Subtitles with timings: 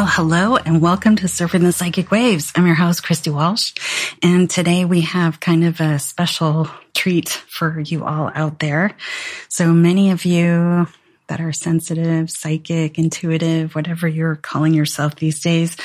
[0.00, 2.54] Well, hello and welcome to Surfing the Psychic Waves.
[2.56, 3.74] I'm your host, Christy Walsh.
[4.22, 8.96] And today we have kind of a special treat for you all out there.
[9.50, 10.88] So many of you
[11.26, 15.76] that are sensitive, psychic, intuitive, whatever you're calling yourself these days,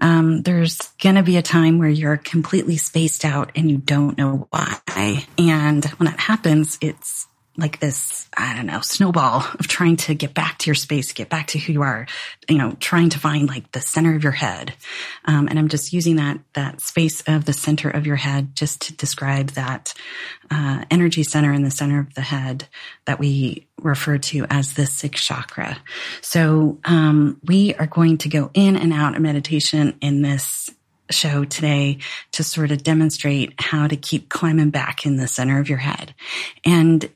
[0.00, 4.16] um, there's going to be a time where you're completely spaced out and you don't
[4.16, 5.26] know why.
[5.36, 7.17] And when that happens, it's
[7.58, 11.28] like this, I don't know, snowball of trying to get back to your space, get
[11.28, 12.06] back to who you are,
[12.48, 14.74] you know, trying to find like the center of your head.
[15.24, 18.82] Um, and I'm just using that, that space of the center of your head just
[18.82, 19.92] to describe that,
[20.52, 22.68] uh, energy center in the center of the head
[23.06, 25.78] that we refer to as the sixth chakra.
[26.20, 30.70] So, um, we are going to go in and out of meditation in this
[31.10, 31.98] show today
[32.32, 36.14] to sort of demonstrate how to keep climbing back in the center of your head.
[36.64, 37.10] And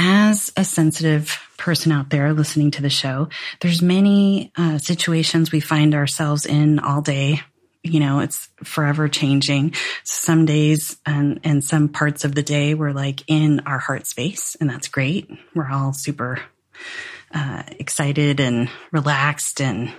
[0.00, 3.28] as a sensitive person out there listening to the show,
[3.60, 7.42] there's many uh, situations we find ourselves in all day.
[7.82, 9.74] You know, it's forever changing.
[10.02, 14.56] Some days and, and some parts of the day we're like in our heart space
[14.58, 15.30] and that's great.
[15.54, 16.40] We're all super,
[17.32, 19.92] uh, excited and relaxed and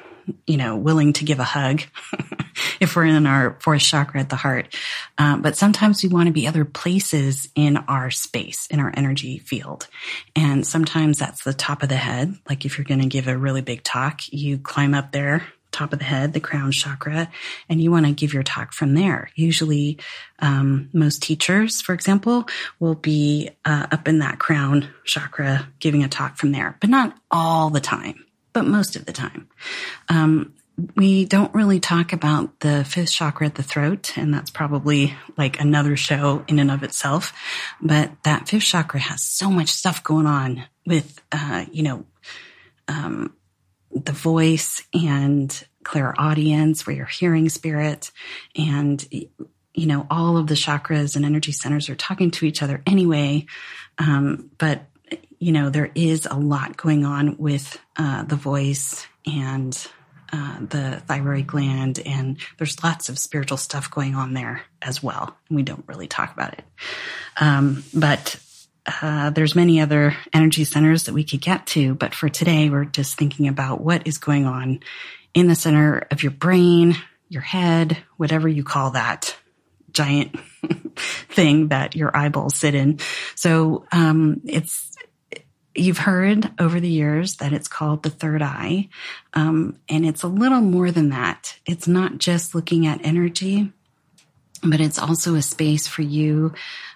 [0.48, 1.82] you know, willing to give a hug
[2.80, 4.76] if we're in our fourth chakra at the heart.
[5.18, 9.40] Um, but sometimes we want to be other places in our space, in our energy
[9.40, 9.88] field.
[10.36, 12.36] And sometimes that's the top of the head.
[12.50, 15.94] Like if you're going to give a really big talk, you climb up there top
[15.94, 17.30] of the head, the crown chakra,
[17.70, 19.30] and you want to give your talk from there.
[19.36, 19.98] Usually,
[20.40, 22.48] um, most teachers, for example,
[22.80, 27.16] will be uh, up in that crown chakra giving a talk from there, but not
[27.32, 29.48] all the time but most of the time.
[30.10, 30.54] Um,
[30.96, 35.60] we don't really talk about the fifth chakra at the throat, and that's probably like
[35.60, 37.34] another show in and of itself.
[37.82, 42.06] But that fifth chakra has so much stuff going on with, uh, you know,
[42.88, 43.36] um,
[43.92, 48.12] the voice and clairaudience, where you're hearing spirit,
[48.56, 49.06] and
[49.74, 53.46] you know all of the chakras and energy centers are talking to each other anyway.
[53.98, 54.86] Um, but
[55.42, 59.76] you know, there is a lot going on with uh, the voice and
[60.32, 65.36] uh, the thyroid gland, and there's lots of spiritual stuff going on there as well.
[65.50, 66.64] And we don't really talk about it.
[67.40, 68.40] Um, but
[69.02, 71.96] uh, there's many other energy centers that we could get to.
[71.96, 74.82] But for today, we're just thinking about what is going on
[75.34, 76.96] in the center of your brain,
[77.30, 79.36] your head, whatever you call that
[79.92, 80.40] giant
[81.30, 83.00] thing that your eyeballs sit in.
[83.34, 84.92] So um, it's
[85.74, 88.90] You've heard over the years that it's called the third eye.
[89.34, 91.58] Um, and it's a little more than that.
[91.66, 93.72] It's not just looking at energy,
[94.64, 96.54] but it's also a space for you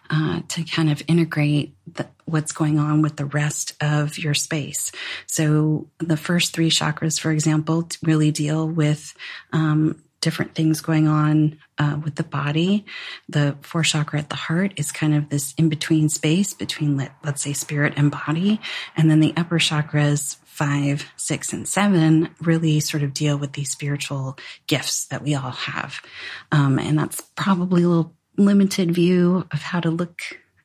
[0.10, 4.92] uh, to kind of integrate the, what's going on with the rest of your space.
[5.26, 9.14] So the first three chakras, for example, really deal with
[9.52, 12.84] um, different things going on uh, with the body.
[13.30, 17.12] The fourth chakra at the heart is kind of this in between space between, let,
[17.24, 18.60] let's say, spirit and body.
[18.98, 23.70] And then the upper chakras, five, six, and seven, really sort of deal with these
[23.70, 26.02] spiritual gifts that we all have.
[26.52, 30.22] Um, and that's probably a little limited view of how to look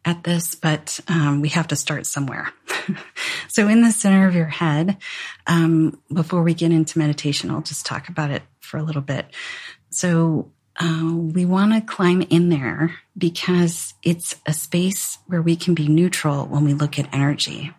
[0.06, 2.50] at this, but um, we have to start somewhere.
[3.48, 4.96] so, in the center of your head,
[5.46, 9.26] um, before we get into meditation, I'll just talk about it for a little bit.
[9.90, 15.74] So, uh, we want to climb in there because it's a space where we can
[15.74, 17.72] be neutral when we look at energy.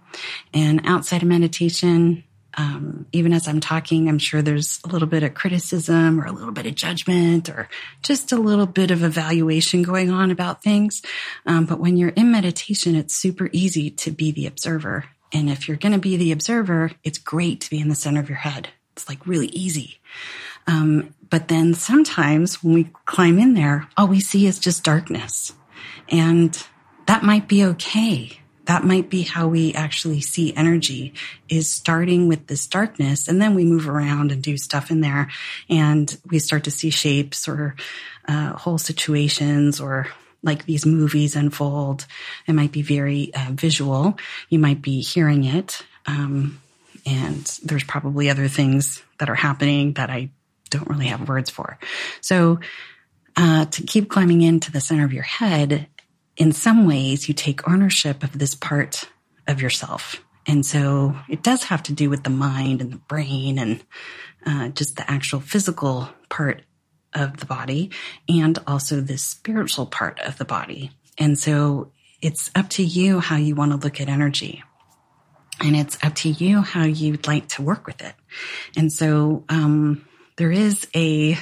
[0.54, 2.24] And outside of meditation,
[2.56, 6.32] um, even as I'm talking, I'm sure there's a little bit of criticism or a
[6.32, 7.70] little bit of judgment or
[8.04, 11.02] just a little bit of evaluation going on about things.
[11.46, 15.06] Um, but when you're in meditation, it's super easy to be the observer.
[15.34, 18.20] And if you're going to be the observer, it's great to be in the center
[18.20, 18.70] of your head.
[18.94, 20.00] It's like really easy.
[20.68, 25.54] Um, but then sometimes when we climb in there, all we see is just darkness.
[26.10, 26.62] And
[27.06, 28.38] that might be okay.
[28.66, 31.14] That might be how we actually see energy
[31.50, 35.30] is starting with this darkness and then we move around and do stuff in there
[35.70, 37.76] and we start to see shapes or
[38.28, 40.08] uh, whole situations or
[40.44, 42.06] like these movies unfold.
[42.46, 44.18] It might be very uh, visual.
[44.50, 46.62] You might be hearing it um,
[47.06, 50.30] and there's probably other things that are happening that i
[50.72, 51.78] don't really have words for
[52.22, 52.60] so
[53.36, 55.88] uh, to keep climbing into the center of your head,
[56.38, 59.10] in some ways, you take ownership of this part
[59.48, 60.24] of yourself.
[60.48, 63.84] And so it does have to do with the mind and the brain and
[64.46, 66.64] uh, just the actual physical part
[67.14, 67.92] of the body
[68.28, 70.92] and also the spiritual part of the body.
[71.18, 71.92] And so
[72.22, 74.64] it's up to you how you want to look at energy.
[75.60, 78.16] And it's up to you how you'd like to work with it.
[78.76, 80.06] And so um,
[80.42, 81.38] there is a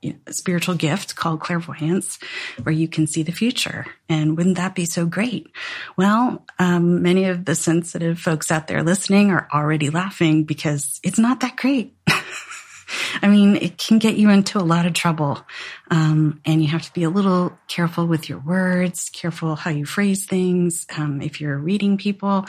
[0.00, 2.20] you know, spiritual gift called clairvoyance
[2.62, 3.84] where you can see the future.
[4.08, 5.50] And wouldn't that be so great?
[5.96, 11.18] Well, um, many of the sensitive folks out there listening are already laughing because it's
[11.18, 11.96] not that great.
[13.22, 15.44] I mean, it can get you into a lot of trouble.
[15.90, 19.84] Um, and you have to be a little careful with your words, careful how you
[19.84, 20.86] phrase things.
[20.96, 22.46] Um, if you're reading people,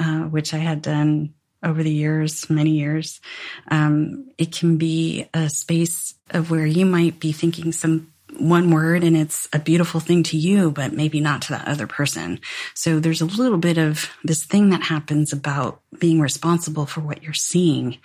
[0.00, 3.20] uh, which I had done over the years, many years.
[3.68, 9.04] Um, it can be a space of where you might be thinking some one word
[9.04, 12.40] and it's a beautiful thing to you, but maybe not to that other person.
[12.74, 17.22] So there's a little bit of this thing that happens about being responsible for what
[17.22, 17.98] you're seeing.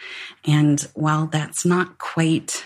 [0.45, 2.65] And while that's not quite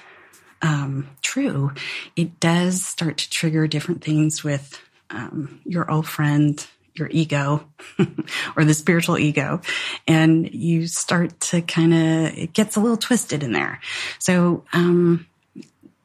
[0.61, 1.71] um, true,
[2.15, 7.67] it does start to trigger different things with um, your old friend your ego
[8.55, 9.61] or the spiritual ego
[10.07, 13.79] and you start to kind of it gets a little twisted in there.
[14.19, 15.27] So um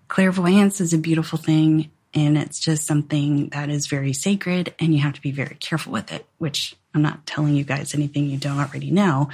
[0.08, 5.00] clairvoyance is a beautiful thing and it's just something that is very sacred and you
[5.00, 8.38] have to be very careful with it which i'm not telling you guys anything you
[8.38, 9.28] don't already know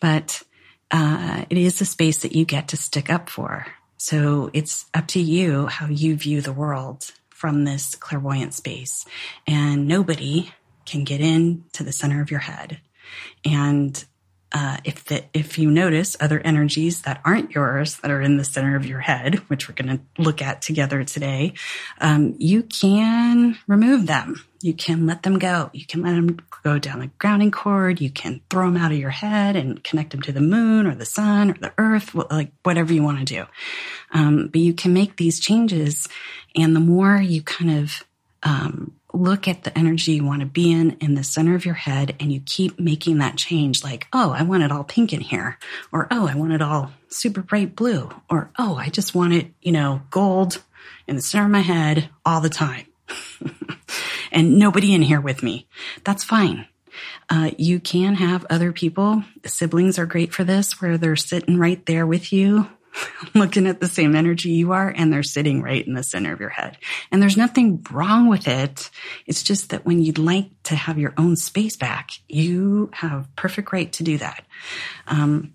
[0.00, 0.42] but
[0.90, 3.66] uh, it is a space that you get to stick up for.
[3.96, 9.04] So it's up to you how you view the world from this clairvoyant space
[9.46, 10.50] and nobody
[10.88, 12.80] can get in to the center of your head.
[13.44, 14.04] And
[14.50, 18.44] uh, if the, if you notice other energies that aren't yours that are in the
[18.44, 21.52] center of your head, which we're going to look at together today,
[22.00, 24.42] um, you can remove them.
[24.62, 25.70] You can let them go.
[25.74, 28.00] You can let them go down the grounding cord.
[28.00, 30.94] You can throw them out of your head and connect them to the moon or
[30.94, 33.44] the sun or the earth, like whatever you want to do.
[34.12, 36.08] Um, but you can make these changes,
[36.56, 38.04] and the more you kind of
[38.42, 41.74] um, look at the energy you want to be in in the center of your
[41.74, 45.20] head and you keep making that change like, oh, I want it all pink in
[45.20, 45.58] here,
[45.92, 49.52] or oh, I want it all super bright blue, or oh, I just want it,
[49.62, 50.62] you know, gold
[51.06, 52.86] in the center of my head all the time.
[54.32, 55.66] and nobody in here with me.
[56.04, 56.66] That's fine.
[57.30, 59.22] Uh, you can have other people.
[59.44, 62.68] Siblings are great for this, where they're sitting right there with you,
[63.34, 66.40] looking at the same energy you are and they're sitting right in the center of
[66.40, 66.76] your head.
[67.10, 68.90] And there's nothing wrong with it.
[69.26, 73.72] It's just that when you'd like to have your own space back, you have perfect
[73.72, 74.44] right to do that.
[75.06, 75.54] Um,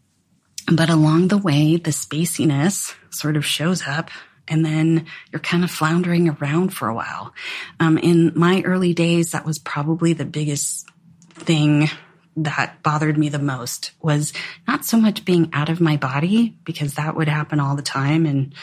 [0.71, 4.09] but along the way, the spaciness sort of shows up
[4.47, 7.33] and then you're kind of floundering around for a while.
[7.79, 10.87] Um, in my early days, that was probably the biggest
[11.33, 11.89] thing
[12.35, 14.33] that bothered me the most was
[14.67, 18.25] not so much being out of my body because that would happen all the time
[18.25, 18.53] and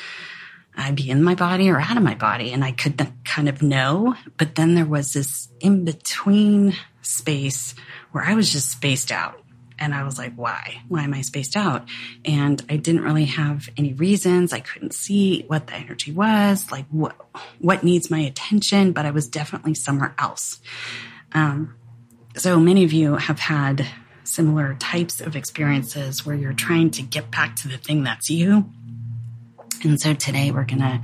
[0.77, 3.63] I'd be in my body or out of my body and I could kind of
[3.63, 4.15] know.
[4.37, 7.75] But then there was this in between space
[8.13, 9.43] where I was just spaced out.
[9.79, 10.83] And I was like, why?
[10.89, 11.89] Why am I spaced out?
[12.27, 14.53] And I didn't really have any reasons.
[14.53, 17.17] I couldn't see what the energy was, like what,
[17.59, 20.61] what needs my attention, but I was definitely somewhere else.
[21.33, 21.77] Um,
[22.37, 23.87] so many of you have had
[24.25, 28.71] similar types of experiences where you're trying to get back to the thing that's you.
[29.83, 31.01] And so today we're going to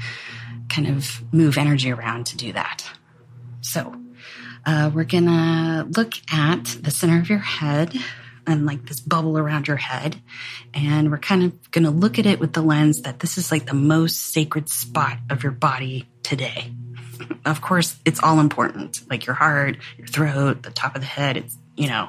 [0.68, 2.84] kind of move energy around to do that.
[3.60, 3.94] So
[4.64, 7.96] uh, we're going to look at the center of your head
[8.46, 10.16] and like this bubble around your head.
[10.72, 13.50] And we're kind of going to look at it with the lens that this is
[13.50, 16.72] like the most sacred spot of your body today
[17.44, 21.36] of course, it's all important, like your heart, your throat, the top of the head.
[21.36, 22.08] It's, you know,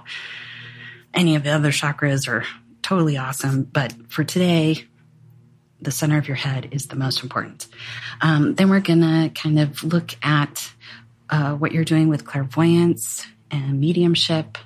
[1.14, 2.46] any of the other chakras are
[2.82, 3.64] totally awesome.
[3.64, 4.86] But for today,
[5.82, 7.68] the center of your head is the most important.
[8.22, 10.72] Um, then we're going to kind of look at
[11.30, 14.58] uh, what you're doing with clairvoyance and mediumship.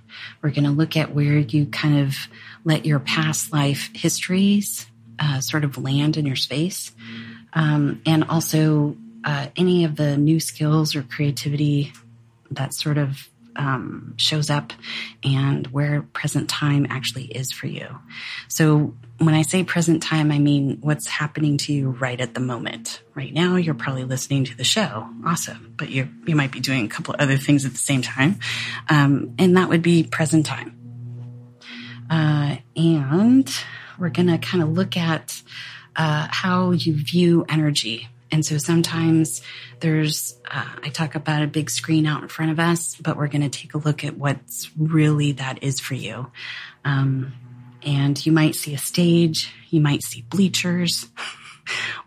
[0.42, 2.16] We're going to look at where you kind of
[2.64, 4.86] let your past life histories
[5.20, 6.92] uh, sort of land in your space.
[7.54, 11.94] Um, and also uh, any of the new skills or creativity
[12.52, 14.74] that sort of um, shows up
[15.24, 17.88] and where present time actually is for you.
[18.48, 22.40] So when I say present time, I mean what's happening to you right at the
[22.40, 23.02] moment.
[23.14, 25.08] Right now, you're probably listening to the show.
[25.26, 25.74] Awesome.
[25.78, 28.40] But you, you might be doing a couple other things at the same time.
[28.90, 30.78] Um, and that would be present time.
[32.10, 33.50] Uh, and
[34.00, 35.42] we're going to kind of look at
[35.96, 39.42] uh, how you view energy And so sometimes
[39.80, 43.28] there's, uh, I talk about a big screen out in front of us, but we're
[43.28, 46.32] going to take a look at what's really that is for you.
[46.86, 47.34] Um,
[47.84, 51.08] and you might see a stage, you might see bleachers.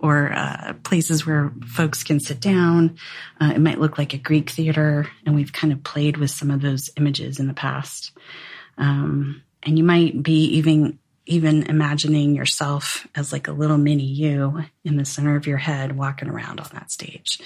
[0.00, 2.99] or uh, places where folks can sit down.
[3.40, 6.50] Uh, it might look like a Greek theater, and we've kind of played with some
[6.50, 8.11] of those images in the past.
[8.76, 14.64] Um, and you might be even even imagining yourself as like a little mini you
[14.85, 17.40] in the center of your head walking around on that stage.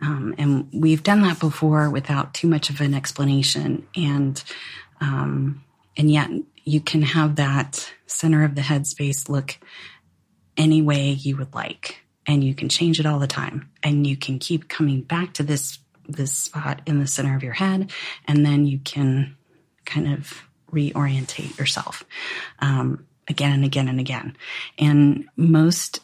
[0.00, 3.86] Um, and we've done that before without too much of an explanation.
[3.96, 4.42] And,
[5.00, 5.64] um,
[5.96, 6.30] and yet
[6.64, 9.58] you can have that center of the head space look
[10.56, 12.00] any way you would like.
[12.26, 13.70] And you can change it all the time.
[13.82, 17.52] And you can keep coming back to this, this spot in the center of your
[17.52, 17.90] head.
[18.26, 19.36] And then you can
[19.84, 22.04] kind of reorientate yourself.
[22.60, 24.36] Um, again and again and again.
[24.78, 26.00] And most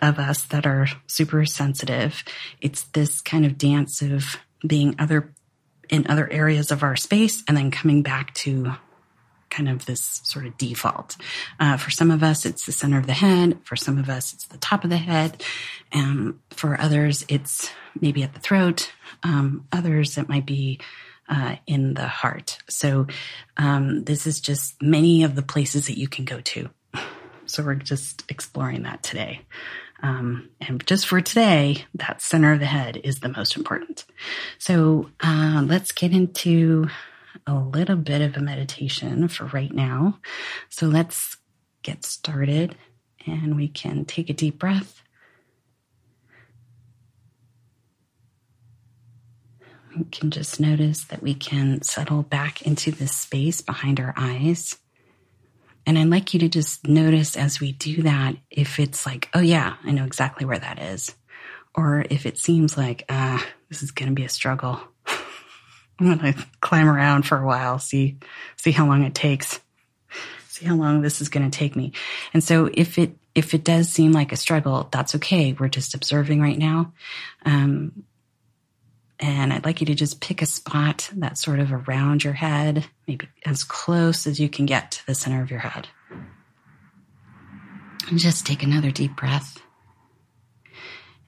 [0.00, 2.22] of us that are super sensitive,
[2.60, 5.32] it's this kind of dance of being other
[5.88, 8.72] in other areas of our space and then coming back to
[9.50, 11.16] kind of this sort of default.
[11.58, 13.58] Uh, for some of us, it's the center of the head.
[13.64, 15.42] For some of us, it's the top of the head.
[15.92, 18.92] And for others, it's maybe at the throat.
[19.22, 20.80] Um, others, it might be
[21.28, 22.58] uh, in the heart.
[22.68, 23.06] So
[23.56, 26.70] um, this is just many of the places that you can go to.
[27.46, 29.40] So we're just exploring that today.
[30.02, 34.04] Um, and just for today, that center of the head is the most important.
[34.58, 36.88] So uh, let's get into
[37.46, 40.18] a little bit of a meditation for right now.
[40.68, 41.36] So let's
[41.82, 42.76] get started
[43.26, 45.02] and we can take a deep breath
[49.98, 54.76] we can just notice that we can settle back into this space behind our eyes.
[55.86, 59.40] And I'd like you to just notice as we do that if it's like, oh,
[59.40, 61.14] yeah, I know exactly where that is.
[61.74, 64.80] Or if it seems like, ah, this is going to be a struggle.
[65.98, 68.18] I'm going to climb around for a while, see,
[68.56, 69.60] see how long it takes,
[70.48, 71.92] see how long this is going to take me.
[72.32, 75.54] And so if it, if it does seem like a struggle, that's okay.
[75.54, 76.92] We're just observing right now.
[77.44, 78.04] Um,
[79.20, 82.86] and I'd like you to just pick a spot that's sort of around your head,
[83.06, 85.88] maybe as close as you can get to the center of your head.
[88.08, 89.60] And just take another deep breath.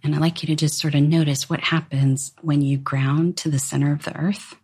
[0.02, 3.50] And I'd like you to just sort of notice what happens when you ground to
[3.50, 4.54] the center of the earth.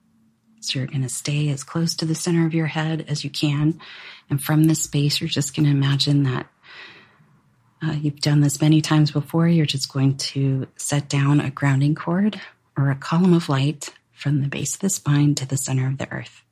[0.61, 3.31] So you're going to stay as close to the center of your head as you
[3.31, 3.81] can.
[4.31, 6.47] And from this space, you're just going to imagine that
[7.83, 9.47] uh, you've done this many times before.
[9.47, 12.41] You're just going to set down a grounding cord
[12.77, 15.99] or a column of light from the base of the spine to the center of
[15.99, 16.43] the earth.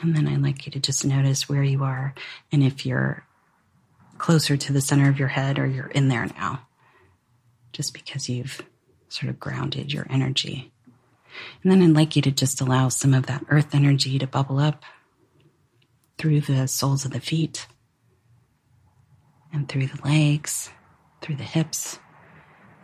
[0.00, 2.14] And then I'd like you to just notice where you are
[2.52, 3.24] and if you're
[4.18, 6.66] closer to the center of your head or you're in there now,
[7.72, 8.62] just because you've
[9.08, 10.72] sort of grounded your energy.
[11.62, 14.58] And then I'd like you to just allow some of that earth energy to bubble
[14.58, 14.82] up
[16.18, 17.66] through the soles of the feet
[19.52, 20.70] and through the legs,
[21.20, 21.98] through the hips,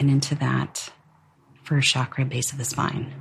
[0.03, 0.91] and into that
[1.63, 3.15] first chakra base of the spine.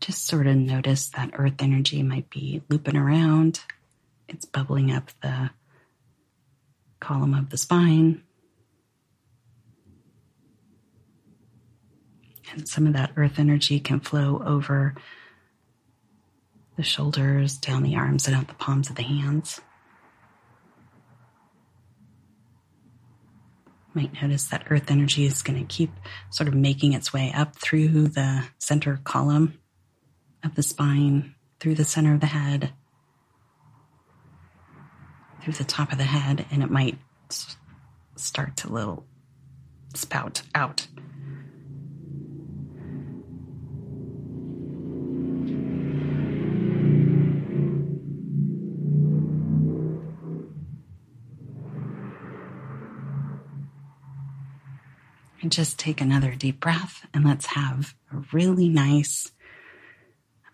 [0.00, 3.60] Just sort of notice that earth energy might be looping around.
[4.26, 5.50] It's bubbling up the
[6.98, 8.22] column of the spine.
[12.52, 14.94] And some of that earth energy can flow over
[16.76, 19.60] the shoulders, down the arms, and out the palms of the hands.
[23.94, 25.90] Might notice that earth energy is going to keep
[26.30, 29.58] sort of making its way up through the center column
[30.44, 32.72] of the spine, through the center of the head,
[35.42, 36.98] through the top of the head, and it might
[38.16, 39.06] start to little
[39.94, 40.86] spout out
[55.50, 59.32] Just take another deep breath and let's have a really nice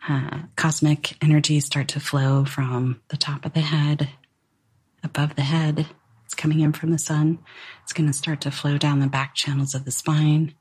[0.09, 4.09] uh, cosmic energy start to flow from the top of the head,
[5.05, 5.87] above the head.
[6.25, 7.41] It's coming in from the sun.
[7.83, 10.55] It's going to start to flow down the back channels of the spine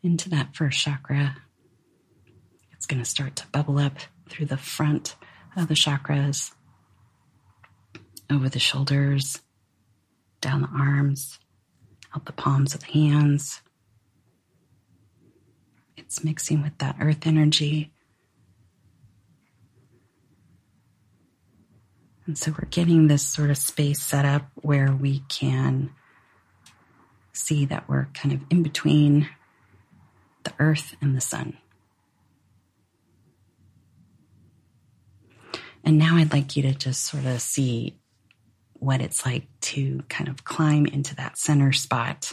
[0.00, 1.38] into that first chakra.
[2.72, 3.98] It's going to start to bubble up
[4.28, 5.16] through the front
[5.56, 6.52] of the chakras,
[8.30, 9.42] over the shoulders,
[10.40, 11.40] down the arms,
[12.14, 13.60] out the palms of the hands.
[15.96, 17.92] It's mixing with that earth energy.
[22.26, 25.90] And so we're getting this sort of space set up where we can
[27.32, 29.28] see that we're kind of in between
[30.44, 31.56] the earth and the sun.
[35.84, 37.97] And now I'd like you to just sort of see
[38.78, 42.32] what it's like to kind of climb into that center spot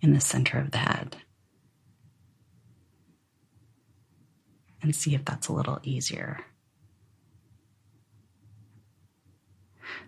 [0.00, 1.16] in the center of the head.
[4.82, 6.40] And see if that's a little easier.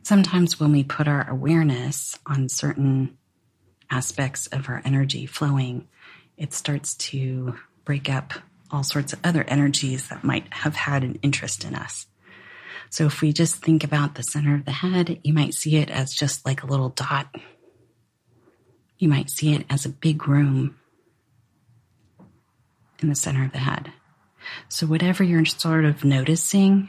[0.02, 3.16] Sometimes when we put our awareness on certain
[3.90, 5.88] aspects of our energy flowing,
[6.36, 8.32] it starts to break up
[8.70, 12.06] all sorts of other energies that might have had an interest in us.
[12.94, 15.90] So if we just think about the center of the head, you might see it
[15.90, 17.26] as just like a little dot.
[18.98, 20.76] You might see it as a big room
[23.00, 23.92] in the center of the head.
[24.68, 26.88] So whatever you're sort of noticing,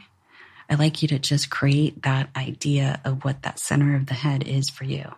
[0.70, 4.46] I'd like you to just create that idea of what that center of the head
[4.46, 5.12] is for you.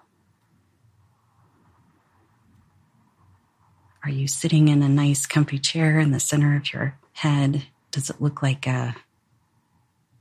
[4.03, 7.65] Are you sitting in a nice, comfy chair in the center of your head?
[7.91, 8.97] Does it look like a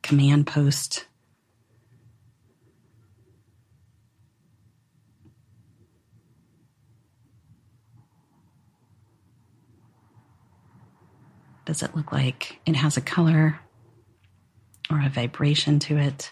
[0.07, 1.05] command post?
[11.65, 13.59] Does it look like it has a color
[14.89, 16.31] or a vibration to it?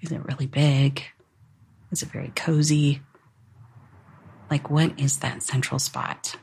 [0.00, 1.04] Is it really big?
[1.92, 3.00] Is it very cozy?
[4.50, 6.34] Like, what is that central spot?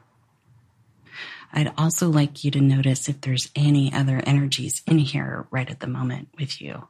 [1.53, 5.79] I'd also like you to notice if there's any other energies in here right at
[5.79, 6.87] the moment with you.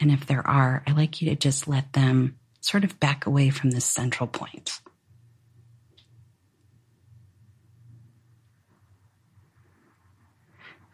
[0.00, 3.50] And if there are, I like you to just let them sort of back away
[3.50, 4.80] from this central point.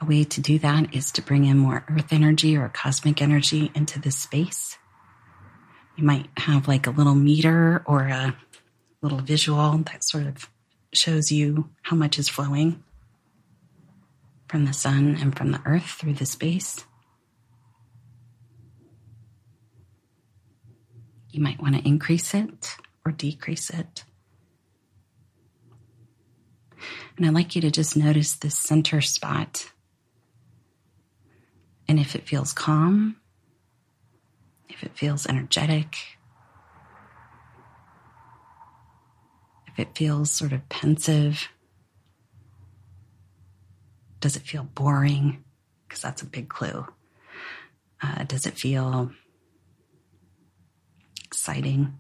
[0.01, 3.71] A way to do that is to bring in more earth energy or cosmic energy
[3.75, 4.77] into this space.
[5.97, 8.37] You might have like a little meter or a
[9.01, 10.51] little visual that sort of
[10.97, 12.83] shows you how much is flowing
[14.49, 16.85] from the sun and from the earth through the space.
[21.31, 24.05] You might want to increase it or decrease it.
[27.17, 29.73] And I'd like you to just notice this center spot.
[31.89, 33.17] And if it feels calm,
[34.69, 35.97] if it feels energetic,
[39.75, 41.49] if it feels sort of pensive.
[44.21, 45.45] Does it feel boring?
[45.87, 46.87] Because that's a big clue.
[48.03, 49.11] Uh, does it feel
[51.25, 51.99] exciting?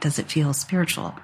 [0.00, 1.14] Does it feel spiritual?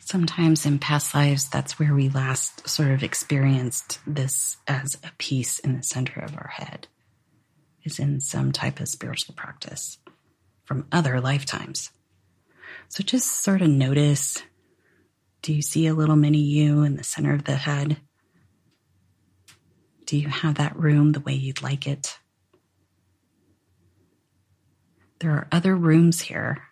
[0.00, 5.58] Sometimes in past lives, that's where we last sort of experienced this as a piece
[5.58, 6.86] in the center of our head,
[7.86, 9.98] is in some type of spiritual practice
[10.64, 11.90] from other lifetimes.
[12.88, 14.42] So just sort of notice
[15.42, 17.98] do you see a little mini you in the center of the head?
[20.04, 22.18] Do you have that room the way you'd like it?
[25.20, 26.62] There are other rooms here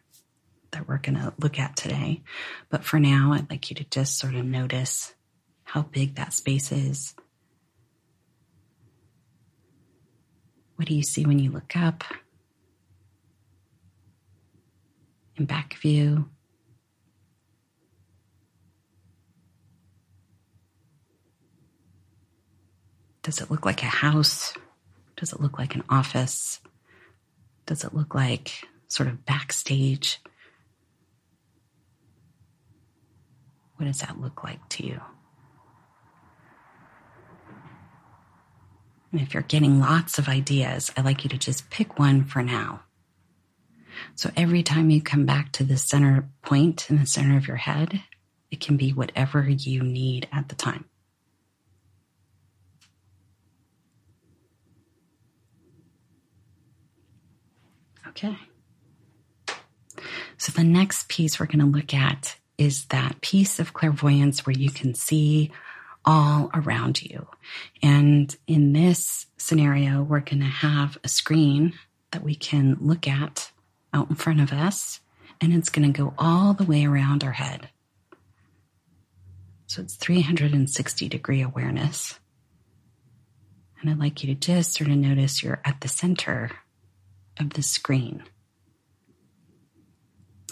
[0.72, 2.22] that we're going to look at today.
[2.68, 5.14] But for now, I'd like you to just sort of notice
[5.62, 7.14] how big that space is.
[10.76, 12.04] What do you see when you look up?
[15.36, 16.28] In back view.
[23.22, 24.52] Does it look like a house?
[25.16, 26.60] Does it look like an office?
[27.66, 30.20] Does it look like sort of backstage?
[33.76, 35.00] What does that look like to you?
[39.14, 42.42] And if you're getting lots of ideas, I'd like you to just pick one for
[42.42, 42.82] now.
[44.16, 47.58] So every time you come back to the center point in the center of your
[47.58, 48.02] head,
[48.50, 50.86] it can be whatever you need at the time.
[58.08, 58.36] Okay.
[60.38, 64.58] So the next piece we're going to look at is that piece of clairvoyance where
[64.58, 65.52] you can see
[66.04, 67.26] all around you.
[67.82, 71.72] And in this scenario, we're going to have a screen
[72.10, 73.50] that we can look at
[73.92, 75.00] out in front of us,
[75.40, 77.68] and it's going to go all the way around our head.
[79.66, 82.18] So it's 360 degree awareness.
[83.80, 86.50] And I'd like you to just sort of notice you're at the center
[87.38, 88.22] of the screen,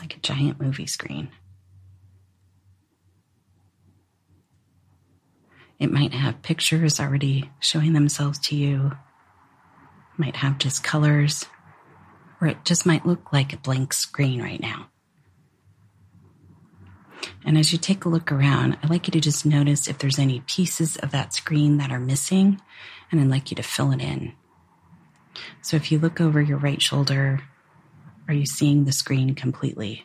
[0.00, 1.30] like a giant movie screen
[5.82, 11.46] It might have pictures already showing themselves to you, it might have just colors,
[12.40, 14.90] or it just might look like a blank screen right now.
[17.44, 20.20] And as you take a look around, I'd like you to just notice if there's
[20.20, 22.60] any pieces of that screen that are missing,
[23.10, 24.34] and I'd like you to fill it in.
[25.62, 27.40] So if you look over your right shoulder,
[28.28, 30.04] are you seeing the screen completely?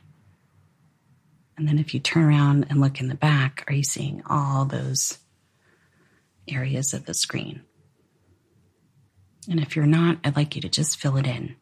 [1.56, 4.66] And then if you turn around and look in the back, are you seeing all
[4.66, 5.20] those
[6.52, 7.62] areas of the screen?
[9.50, 11.56] And if you're not, I'd like you to just fill it in.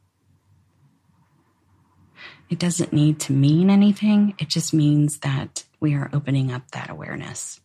[2.49, 6.89] It doesn't need to mean anything, it just means that we are opening up that
[6.89, 7.59] awareness.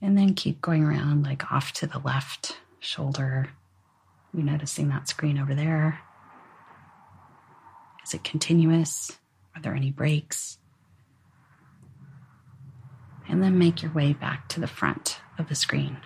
[0.00, 3.50] And then keep going around, like off to the left shoulder.
[4.34, 6.00] You noticing that screen over there?
[8.04, 9.16] Is it continuous?
[9.54, 10.58] Are there any breaks?
[13.28, 15.98] And then make your way back to the front of the screen.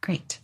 [0.00, 0.40] Great.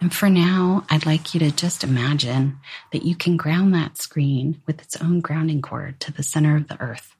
[0.00, 2.58] And for now, I'd like you to just imagine
[2.92, 6.68] that you can ground that screen with its own grounding cord to the center of
[6.68, 7.16] the earth.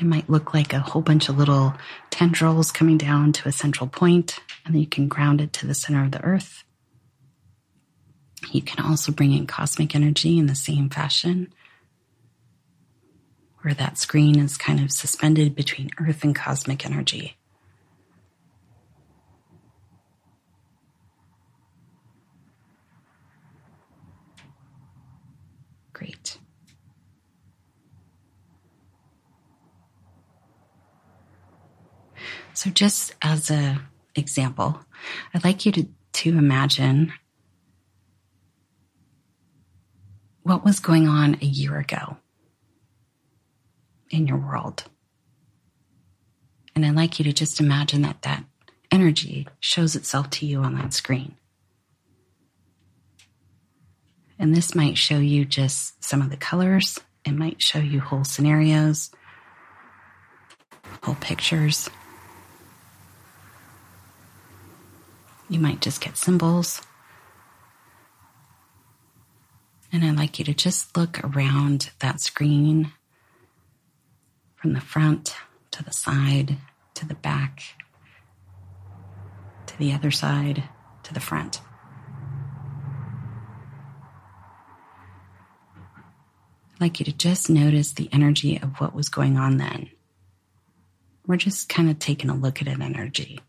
[0.00, 1.74] It might look like a whole bunch of little
[2.10, 5.74] tendrils coming down to a central point, and then you can ground it to the
[5.74, 6.64] center of the earth.
[8.50, 11.52] You can also bring in cosmic energy in the same fashion,
[13.62, 17.36] where that screen is kind of suspended between earth and cosmic energy.
[25.92, 26.38] Great.
[32.54, 33.80] So just as a
[34.14, 34.80] example,
[35.32, 37.12] I'd like you to, to imagine
[40.42, 42.16] what was going on a year ago
[44.10, 44.84] in your world.
[46.74, 48.44] And I'd like you to just imagine that that
[48.90, 51.36] energy shows itself to you on that screen.
[54.38, 56.98] And this might show you just some of the colors.
[57.24, 59.10] It might show you whole scenarios,
[61.02, 61.90] whole pictures.
[65.50, 66.80] You might just get symbols.
[69.92, 72.92] And I'd like you to just look around that screen
[74.54, 75.34] from the front
[75.72, 76.56] to the side
[76.94, 77.62] to the back
[79.66, 80.64] to the other side
[81.04, 81.60] to the front.
[86.74, 89.90] I'd like you to just notice the energy of what was going on then.
[91.26, 93.40] We're just kind of taking a look at an energy.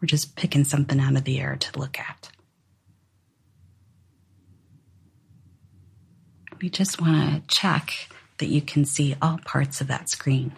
[0.00, 2.30] We're just picking something out of the air to look at.
[6.64, 7.92] We just want to check
[8.38, 10.52] that you can see all parts of that screen.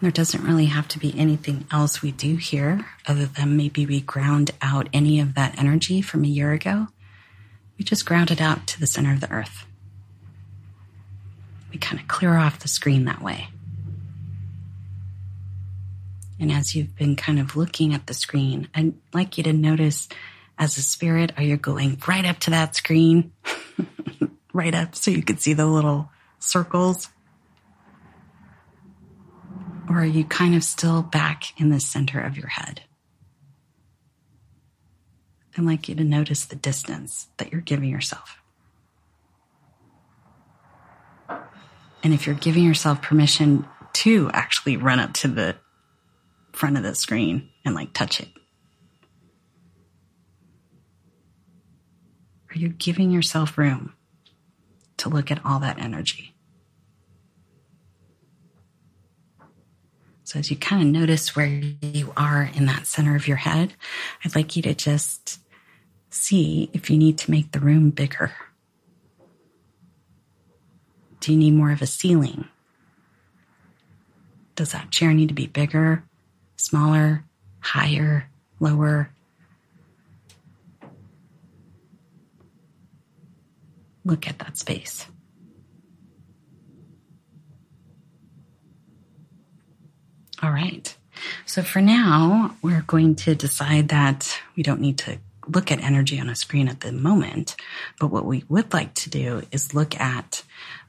[0.00, 4.02] There doesn't really have to be anything else we do here other than maybe we
[4.02, 6.86] ground out any of that energy from a year ago.
[7.76, 9.66] We just ground it out to the center of the earth.
[11.72, 13.48] We kind of clear off the screen that way.
[16.44, 20.10] And as you've been kind of looking at the screen, I'd like you to notice
[20.58, 23.32] as a spirit, are you going right up to that screen?
[24.52, 27.08] right up so you could see the little circles?
[29.88, 32.82] Or are you kind of still back in the center of your head?
[35.56, 38.36] I'd like you to notice the distance that you're giving yourself.
[42.02, 45.56] And if you're giving yourself permission to actually run up to the
[46.54, 48.28] front of the screen and like touch it,
[52.50, 53.94] are you giving yourself room
[54.96, 56.34] to look at all that energy?
[60.22, 63.74] So as you kind of notice where you are in that center of your head,
[64.24, 65.38] I'd like you to just
[66.10, 68.32] see if you need to make the room bigger.
[71.20, 72.46] Do you need more of a ceiling?
[74.56, 76.04] Does that chair need to be bigger,
[76.64, 77.24] smaller,
[77.60, 79.10] higher, lower?
[84.04, 85.06] Look at that space.
[90.42, 90.94] All right.
[91.46, 96.18] So for now, we're going to decide that we don't need to look at energy
[96.18, 97.56] on a screen at the moment.
[98.00, 100.42] But what we would like to do is look at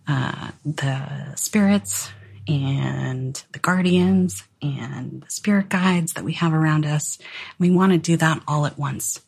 [0.07, 2.09] uh, the spirits
[2.47, 7.17] and the guardians and the spirit guides that we have around us.
[7.60, 9.21] We want to do that all at once.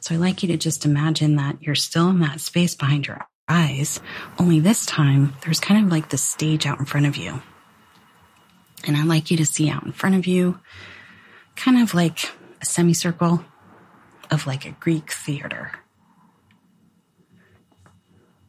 [0.00, 3.26] So I like you to just imagine that you're still in that space behind your
[3.48, 4.00] eyes,
[4.38, 7.42] only this time there's kind of like the stage out in front of you.
[8.86, 10.60] And I like you to see out in front of you,
[11.56, 12.30] kind of like
[12.62, 13.44] a semicircle
[14.30, 15.72] of like a Greek theater.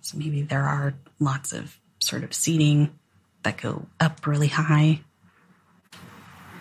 [0.01, 2.91] So maybe there are lots of sort of seating
[3.43, 5.01] that go up really high.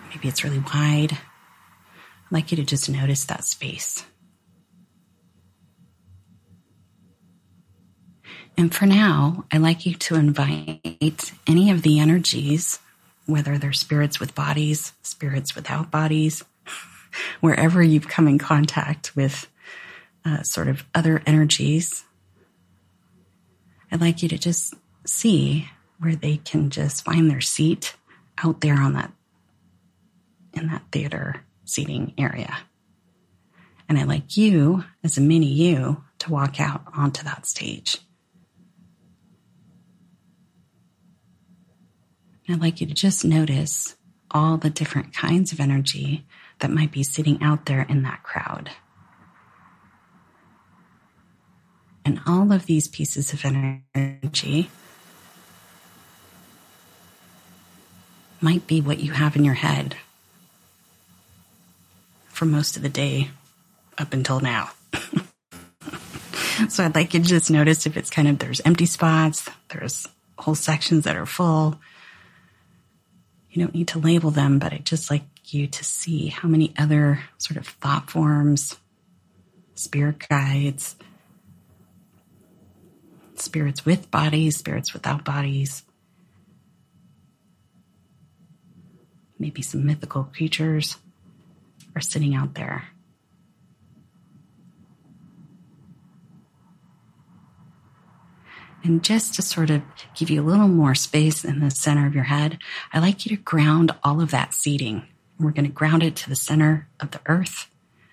[0.09, 1.13] Maybe it's really wide.
[1.13, 4.05] I'd like you to just notice that space.
[8.57, 12.79] And for now, I'd like you to invite any of the energies,
[13.25, 16.43] whether they're spirits with bodies, spirits without bodies,
[17.39, 19.47] wherever you've come in contact with
[20.25, 22.03] uh, sort of other energies,
[23.91, 24.73] I'd like you to just
[25.05, 25.69] see
[26.01, 27.95] where they can just find their seat
[28.43, 29.11] out there on that,
[30.53, 32.57] in that theater seating area.
[33.87, 37.99] And I'd like you, as a mini you, to walk out onto that stage.
[42.47, 43.95] And I'd like you to just notice
[44.31, 46.25] all the different kinds of energy
[46.59, 48.71] that might be sitting out there in that crowd.
[52.03, 54.71] And all of these pieces of energy
[58.41, 59.95] might be what you have in your head
[62.27, 63.29] for most of the day
[63.97, 64.71] up until now.
[66.69, 70.07] so I'd like you to just notice if it's kind of there's empty spots, there's
[70.37, 71.79] whole sections that are full.
[73.51, 75.23] You don't need to label them, but I'd just like
[75.53, 78.77] you to see how many other sort of thought forms,
[79.75, 80.95] spirit guides,
[83.35, 85.83] spirits with bodies, spirits without bodies,
[89.41, 90.97] maybe some mythical creatures
[91.95, 92.85] are sitting out there.
[98.83, 99.83] And just to sort of
[100.15, 102.57] give you a little more space in the center of your head,
[102.93, 105.03] I like you to ground all of that seating.
[105.39, 107.69] We're going to ground it to the center of the earth.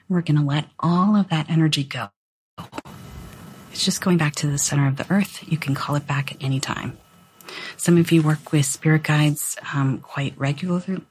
[0.09, 2.09] We're going to let all of that energy go.
[3.73, 5.45] It's just going back to the center of the earth.
[5.51, 6.99] You can call it back at any time.
[7.77, 11.03] Some of you work with spirit guides um, quite regularly,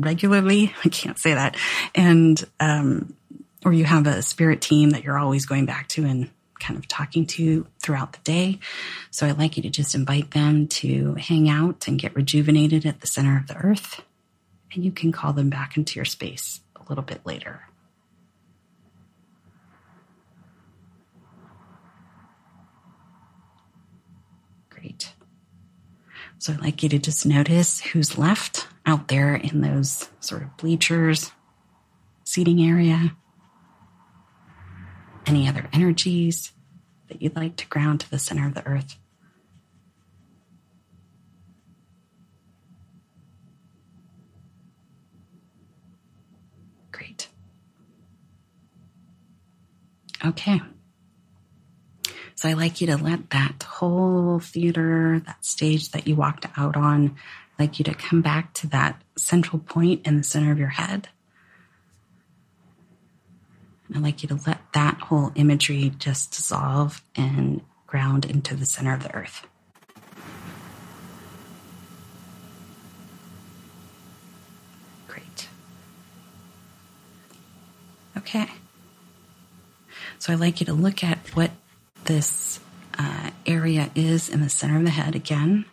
[0.00, 0.74] regularly.
[0.84, 1.56] I can't say that.
[1.94, 3.14] And, um,
[3.64, 6.86] or you have a spirit team that you're always going back to and kind of
[6.86, 8.60] talking to throughout the day.
[9.10, 13.00] So I'd like you to just invite them to hang out and get rejuvenated at
[13.00, 14.02] the center of the earth.
[14.72, 17.62] And you can call them back into your space a little bit later.
[24.68, 25.12] Great.
[26.40, 30.56] So I'd like you to just notice who's left out there in those sort of
[30.56, 31.32] bleachers,
[32.24, 33.14] seating area.
[35.26, 36.52] Any other energies
[37.08, 38.96] that you'd like to ground to the center of the earth?
[46.90, 47.28] Great.
[50.24, 50.62] Okay.
[52.40, 56.74] So I like you to let that whole theater, that stage that you walked out
[56.74, 57.16] on,
[57.58, 60.68] I'd like you to come back to that central point in the center of your
[60.68, 61.10] head.
[63.88, 68.64] And I'd like you to let that whole imagery just dissolve and ground into the
[68.64, 69.46] center of the earth.
[75.08, 75.48] Great.
[78.16, 78.46] Okay.
[80.18, 81.50] So I'd like you to look at what
[82.04, 82.60] this
[82.98, 85.64] uh, area is in the center of the head again.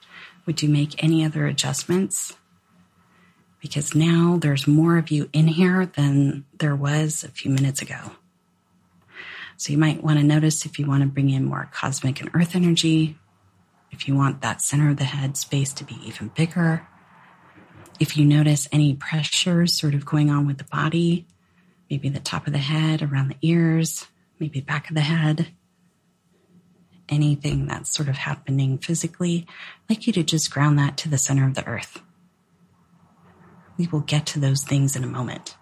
[0.46, 2.38] Would you make any other adjustments?
[3.60, 8.12] Because now there's more of you in here than there was a few minutes ago.
[9.58, 12.30] So you might want to notice if you want to bring in more cosmic and
[12.34, 13.18] earth energy,
[13.92, 16.88] if you want that center of the head space to be even bigger,
[18.00, 21.26] if you notice any pressures sort of going on with the body,
[21.90, 24.06] maybe the top of the head, around the ears,
[24.40, 25.48] maybe back of the head,
[27.10, 29.46] anything that's sort of happening physically,
[29.84, 32.02] I'd like you to just ground that to the center of the earth.
[33.78, 35.56] We will get to those things in a moment.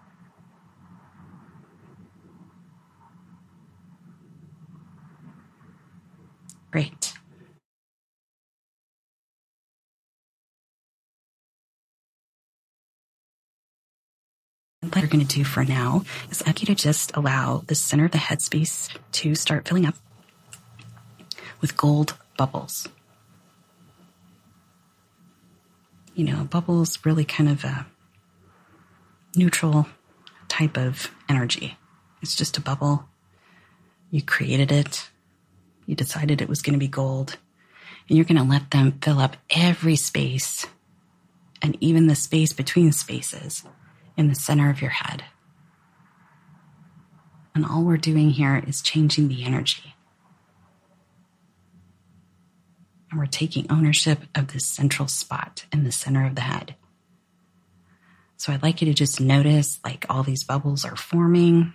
[6.70, 7.12] Great.
[14.82, 17.74] What we're going to do for now is I'd like you to just allow the
[17.74, 19.96] center of the headspace to start filling up
[21.60, 22.88] with gold bubbles.
[26.16, 27.86] you know, bubbles really kind of a
[29.36, 29.86] neutral
[30.48, 31.76] type of energy.
[32.22, 33.04] It's just a bubble.
[34.10, 35.10] You created it.
[35.84, 37.36] You decided it was going to be gold.
[38.08, 40.66] And you're going to let them fill up every space
[41.60, 43.64] and even the space between spaces
[44.16, 45.22] in the center of your head.
[47.54, 49.95] And all we're doing here is changing the energy.
[53.16, 56.74] And we're taking ownership of this central spot in the center of the head.
[58.36, 61.72] So I'd like you to just notice like all these bubbles are forming.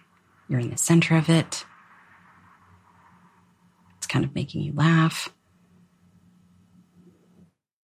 [0.47, 1.65] You're in the center of it.
[3.97, 5.29] It's kind of making you laugh.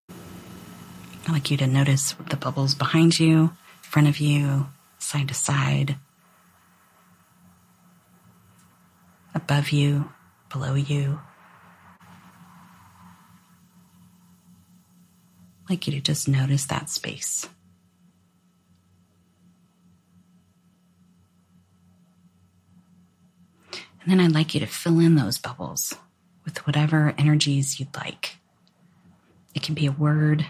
[0.09, 4.65] I'd like you to notice the bubbles behind you, in front of you,
[4.97, 5.97] side to side,
[9.35, 10.09] above you,
[10.49, 11.19] below you.
[15.73, 17.49] Like you to just notice that space.
[23.71, 25.95] And then I'd like you to fill in those bubbles
[26.45, 28.37] with whatever energies you'd like.
[29.55, 30.45] It can be a word,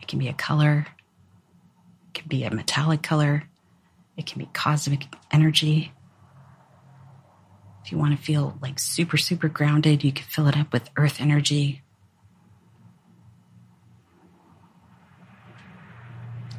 [0.00, 0.86] it can be a color,
[2.08, 3.42] it can be a metallic color,
[4.16, 5.92] it can be cosmic energy.
[7.84, 10.88] If you want to feel like super, super grounded, you can fill it up with
[10.96, 11.83] earth energy.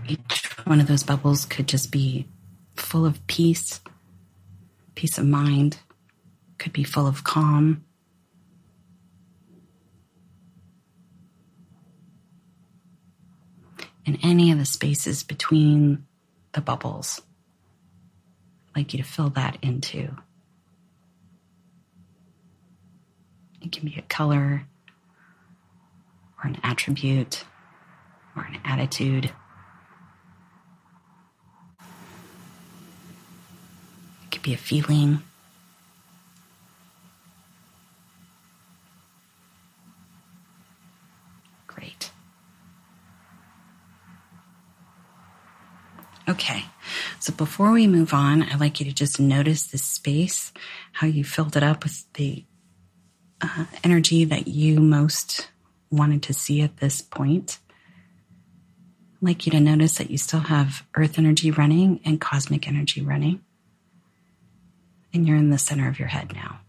[0.07, 2.27] Each one of those bubbles could just be
[2.75, 3.81] full of peace,
[4.93, 5.79] peace of mind,
[6.57, 7.83] could be full of calm.
[14.05, 16.05] And any of the spaces between
[16.51, 17.21] the bubbles,
[18.69, 20.15] I'd like you to fill that into.
[23.61, 24.67] It can be a color
[26.43, 27.43] or an attribute
[28.35, 29.31] or an attitude.
[34.23, 35.23] It could be a feeling.
[41.65, 42.11] Great.
[46.29, 46.63] Okay.
[47.19, 50.53] So before we move on, I'd like you to just notice this space,
[50.91, 52.45] how you filled it up with the
[53.41, 55.49] uh, energy that you most
[55.89, 57.57] wanted to see at this point.
[59.15, 63.01] I'd like you to notice that you still have earth energy running and cosmic energy
[63.01, 63.41] running.
[65.15, 66.59] And you're in the center of your head now.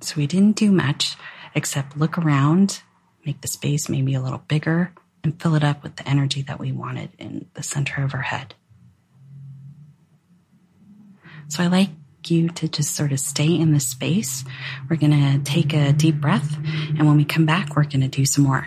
[0.00, 1.16] So we didn't do much
[1.54, 2.80] except look around,
[3.26, 6.58] make the space maybe a little bigger, and fill it up with the energy that
[6.58, 8.54] we wanted in the center of our head.
[11.48, 11.90] So I like
[12.26, 14.42] you to just sort of stay in this space.
[14.88, 16.56] We're going to take a deep breath,
[16.96, 18.66] and when we come back, we're going to do some more.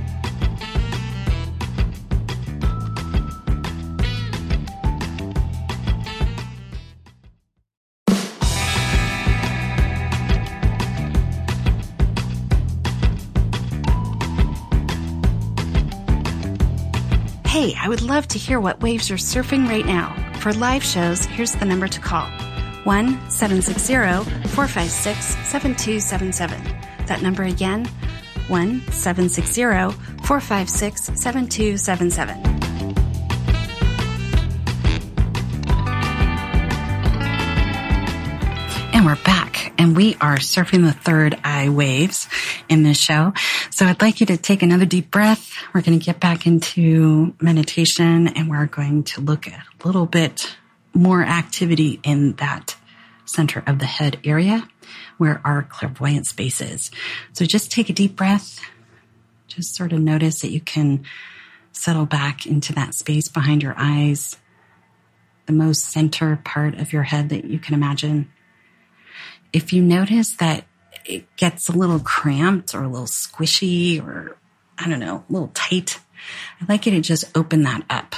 [17.91, 20.15] would love to hear what waves you're surfing right now.
[20.39, 22.25] For live shows, here's the number to call
[22.85, 23.95] 1 760
[24.47, 26.63] 456 7277.
[27.07, 27.85] That number again
[28.47, 29.63] 1 760
[30.23, 32.37] 456 7277.
[38.93, 39.40] And we're back
[39.81, 42.29] and we are surfing the third eye waves
[42.69, 43.33] in this show.
[43.71, 45.51] So I'd like you to take another deep breath.
[45.73, 50.05] We're going to get back into meditation and we're going to look at a little
[50.05, 50.55] bit
[50.93, 52.75] more activity in that
[53.25, 54.67] center of the head area
[55.17, 56.91] where our clairvoyant space is.
[57.33, 58.59] So just take a deep breath.
[59.47, 61.05] Just sort of notice that you can
[61.71, 64.37] settle back into that space behind your eyes,
[65.47, 68.29] the most center part of your head that you can imagine
[69.53, 70.65] if you notice that
[71.05, 74.37] it gets a little cramped or a little squishy or
[74.77, 75.99] I don't know, a little tight,
[76.59, 78.15] I'd like you to just open that up.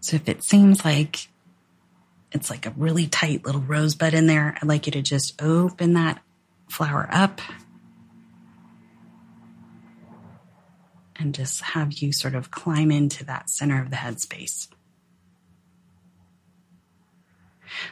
[0.00, 1.28] So if it seems like
[2.32, 5.94] it's like a really tight little rosebud in there, I'd like you to just open
[5.94, 6.22] that
[6.68, 7.40] flower up
[11.16, 14.68] and just have you sort of climb into that center of the head space.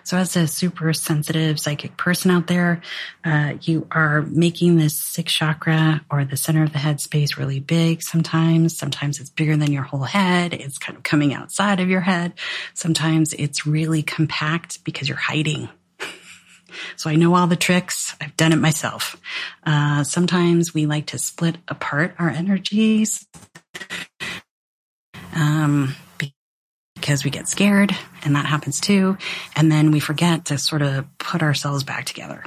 [0.04, 2.82] So, as a super sensitive psychic person out there,
[3.24, 7.60] uh, you are making this sixth chakra or the center of the head space really
[7.60, 8.76] big sometimes.
[8.76, 10.54] Sometimes it's bigger than your whole head.
[10.54, 12.32] It's kind of coming outside of your head.
[12.74, 15.68] Sometimes it's really compact because you're hiding.
[16.96, 18.14] So I know all the tricks.
[18.20, 19.16] I've done it myself.
[19.64, 23.26] Uh, sometimes we like to split apart our energies.
[25.34, 25.94] Um,
[27.00, 27.94] because we get scared
[28.24, 29.16] and that happens too.
[29.56, 32.44] And then we forget to sort of put ourselves back together.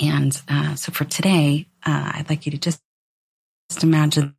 [0.00, 2.80] And uh, so for today, uh, I'd like you to just,
[3.70, 4.34] just imagine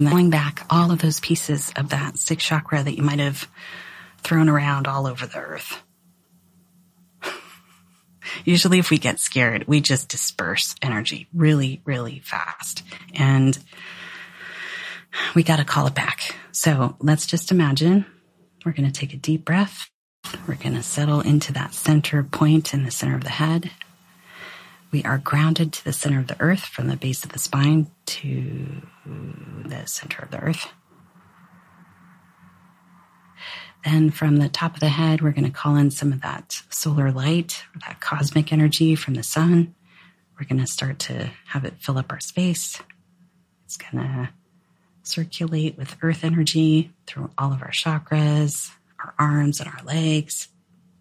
[0.00, 3.48] pulling back all of those pieces of that sixth chakra that you might have
[4.22, 5.82] thrown around all over the earth.
[8.44, 12.84] Usually, if we get scared, we just disperse energy really, really fast.
[13.14, 13.58] And
[15.34, 16.34] we got to call it back.
[16.52, 18.06] So let's just imagine
[18.64, 19.90] we're going to take a deep breath.
[20.46, 23.70] We're going to settle into that center point in the center of the head.
[24.90, 27.90] We are grounded to the center of the earth from the base of the spine
[28.06, 28.82] to
[29.64, 30.66] the center of the earth.
[33.84, 36.62] Then from the top of the head, we're going to call in some of that
[36.68, 39.74] solar light, that cosmic energy from the sun.
[40.38, 42.80] We're going to start to have it fill up our space.
[43.64, 44.30] It's going to
[45.02, 48.70] circulate with earth energy through all of our chakras,
[49.02, 50.48] our arms and our legs.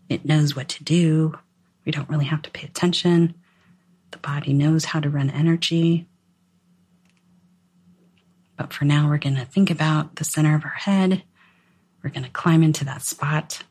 [0.10, 1.38] It knows what to do.
[1.86, 3.36] We don't really have to pay attention.
[4.12, 6.08] The body knows how to run energy.
[8.56, 11.24] But for now, we're going to think about the center of our head.
[12.04, 13.64] We're going to climb into that spot.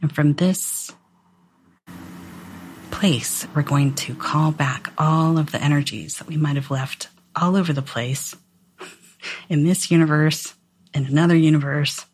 [0.00, 0.92] And from this
[2.90, 7.08] place, we're going to call back all of the energies that we might have left
[7.36, 8.34] all over the place
[9.48, 10.54] in this universe,
[10.94, 12.04] in another universe,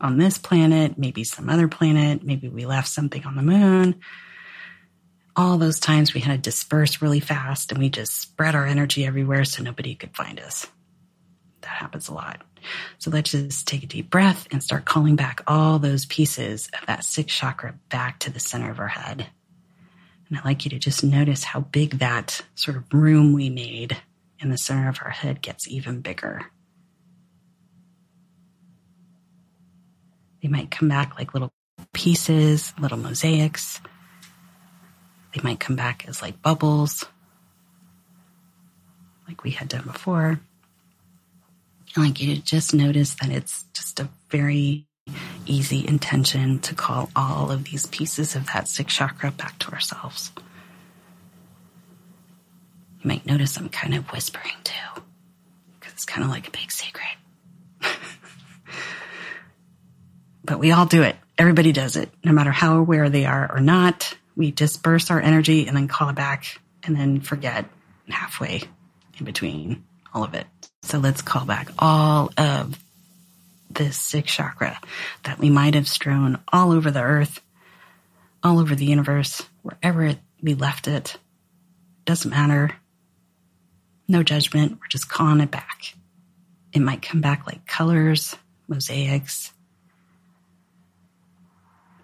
[0.00, 4.00] on this planet, maybe some other planet, maybe we left something on the moon.
[5.36, 9.04] All those times we had to disperse really fast and we just spread our energy
[9.04, 10.66] everywhere so nobody could find us.
[11.60, 12.42] That happens a lot.
[12.98, 16.86] So let's just take a deep breath and start calling back all those pieces of
[16.86, 19.26] that sixth chakra back to the center of our head.
[20.28, 23.96] And I'd like you to just notice how big that sort of room we made
[24.40, 26.46] in the center of our head gets even bigger.
[30.42, 31.52] They might come back like little
[31.92, 33.80] pieces, little mosaics.
[35.34, 37.04] They might come back as like bubbles,
[39.28, 40.40] like we had done before.
[41.96, 44.86] Like you just notice that it's just a very
[45.46, 50.32] easy intention to call all of these pieces of that sixth chakra back to ourselves.
[53.00, 55.02] You might notice I'm kind of whispering too,
[55.78, 57.06] because it's kind of like a big secret.
[60.44, 61.16] but we all do it.
[61.38, 64.14] Everybody does it, no matter how aware they are or not.
[64.36, 67.66] We disperse our energy and then call it back and then forget
[68.08, 68.62] halfway
[69.18, 70.46] in between all of it.
[70.82, 72.78] So let's call back all of
[73.70, 74.78] this sixth chakra
[75.22, 77.40] that we might have strewn all over the earth,
[78.42, 81.16] all over the universe, wherever we left it.
[82.04, 82.74] Doesn't matter.
[84.10, 84.72] No judgment.
[84.72, 85.94] We're just calling it back.
[86.72, 88.34] It might come back like colors,
[88.66, 89.52] mosaics,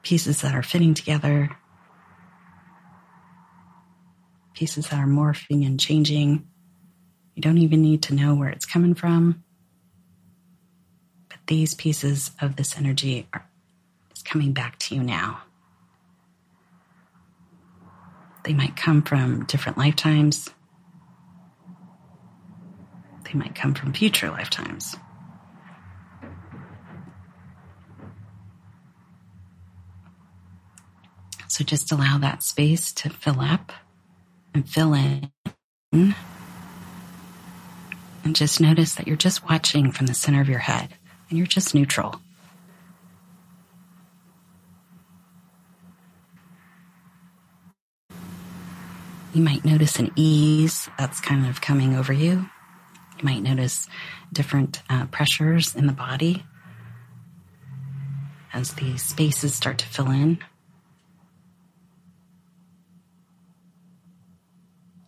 [0.02, 1.50] pieces that are fitting together,
[4.54, 6.46] pieces that are morphing and changing.
[7.34, 9.42] You don't even need to know where it's coming from.
[11.28, 13.48] But these pieces of this energy are
[14.14, 15.40] is coming back to you now.
[18.44, 20.50] They might come from different lifetimes.
[23.26, 24.96] They might come from future lifetimes.
[31.48, 33.72] So just allow that space to fill up
[34.54, 35.30] and fill in.
[35.92, 36.14] And
[38.34, 40.94] just notice that you're just watching from the center of your head
[41.28, 42.20] and you're just neutral.
[49.32, 52.48] You might notice an ease that's kind of coming over you.
[53.18, 53.88] You might notice
[54.32, 56.44] different uh, pressures in the body
[58.52, 60.38] as the spaces start to fill in.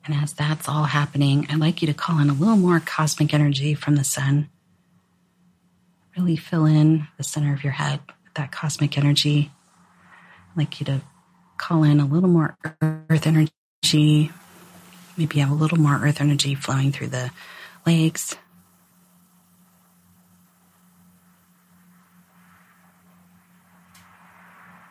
[0.04, 3.34] And as that's all happening, I'd like you to call in a little more cosmic
[3.34, 4.48] energy from the sun.
[6.16, 9.50] Really fill in the center of your head with that cosmic energy.
[10.50, 11.02] I'd like you to
[11.58, 14.32] call in a little more earth energy.
[15.16, 17.30] Maybe have a little more earth energy flowing through the
[17.86, 18.36] legs.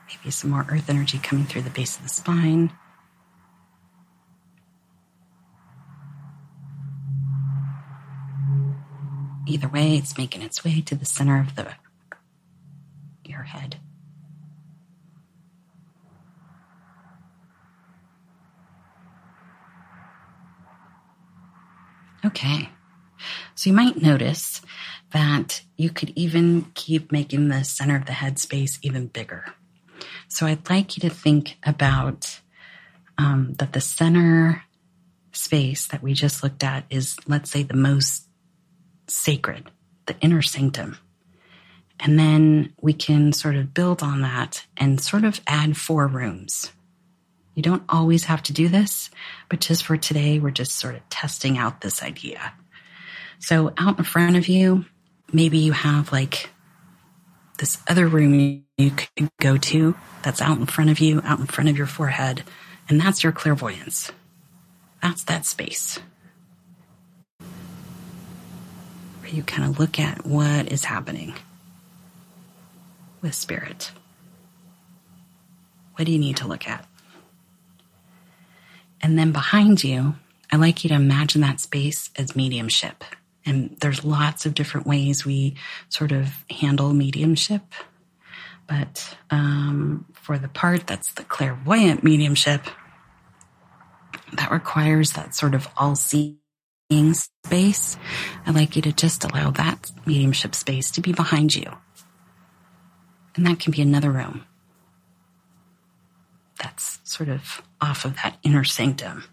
[0.07, 2.71] Maybe some more earth energy coming through the base of the spine.
[9.47, 11.67] Either way, it's making its way to the center of the
[13.23, 13.77] your head.
[22.25, 22.69] Okay.
[23.55, 24.61] So you might notice
[25.11, 29.45] that you could even keep making the center of the head space even bigger.
[30.27, 32.39] So I'd like you to think about
[33.17, 34.63] um, that the center
[35.31, 38.27] space that we just looked at is, let's say, the most
[39.07, 39.71] sacred,
[40.05, 40.97] the inner sanctum.
[41.99, 46.71] And then we can sort of build on that and sort of add four rooms.
[47.55, 49.09] You don't always have to do this,
[49.49, 52.53] but just for today, we're just sort of testing out this idea.
[53.39, 54.85] So out in front of you,
[55.31, 56.49] maybe you have like
[57.59, 61.45] this other room you could go to that's out in front of you, out in
[61.45, 62.43] front of your forehead,
[62.89, 64.11] and that's your clairvoyance.
[65.01, 65.99] That's that space
[69.27, 71.33] where you kind of look at what is happening
[73.21, 73.91] with spirit.
[75.95, 76.85] What do you need to look at?
[79.01, 80.15] And then behind you,
[80.51, 83.03] I like you to imagine that space as mediumship.
[83.47, 85.55] And there's lots of different ways we
[85.89, 87.63] sort of handle mediumship.
[88.67, 92.61] But um, for the part that's the clairvoyant mediumship,
[94.33, 96.37] that requires that sort of all seeing
[97.13, 97.97] space.
[98.45, 101.71] I'd like you to just allow that mediumship space to be behind you.
[103.35, 104.43] And that can be another room
[106.59, 109.23] that's sort of off of that inner sanctum.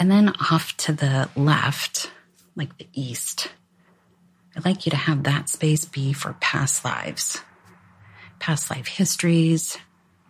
[0.00, 2.10] And then off to the left,
[2.56, 3.52] like the east,
[4.56, 7.40] I'd like you to have that space be for past lives,
[8.40, 9.78] past life histories,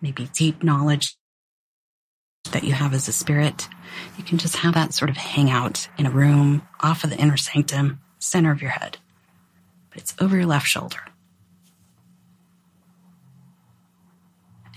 [0.03, 1.17] maybe deep knowledge
[2.53, 3.69] that you have as a spirit.
[4.19, 7.17] You can just have that sort of hang out in a room off of the
[7.17, 8.99] inner sanctum, center of your head,
[9.89, 11.01] but it's over your left shoulder.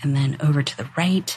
[0.04, 1.36] and then over to the right.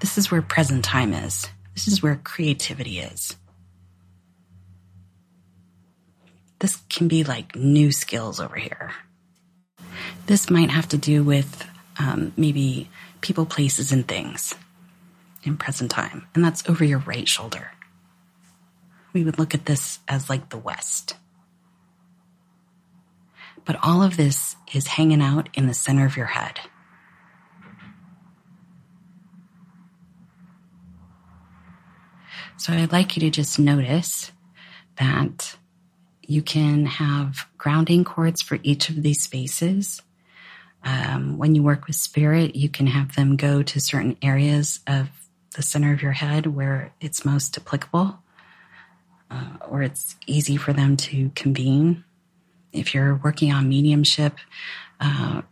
[0.00, 1.48] This is where present time is.
[1.74, 3.36] This is where creativity is.
[6.58, 8.92] This can be like new skills over here.
[10.26, 11.66] This might have to do with
[11.98, 12.88] um, maybe
[13.20, 14.54] people, places, and things
[15.42, 17.72] in present time, and that's over your right shoulder.
[19.12, 21.16] We would look at this as like the West.
[23.64, 26.60] But all of this is hanging out in the center of your head.
[32.56, 34.32] So I'd like you to just notice
[34.96, 35.56] that
[36.22, 40.02] you can have grounding cords for each of these spaces.
[40.84, 45.08] Um, when you work with spirit, you can have them go to certain areas of
[45.54, 48.18] the center of your head where it's most applicable
[49.30, 52.04] uh, or it's easy for them to convene.
[52.72, 54.36] If you're working on mediumship,
[55.00, 55.42] uh,